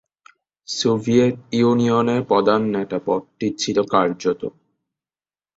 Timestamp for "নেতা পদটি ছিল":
2.75-3.77